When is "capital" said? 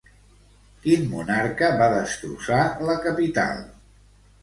3.07-3.67